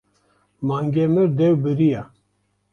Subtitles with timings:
[0.67, 2.03] Mange mir dew biriya.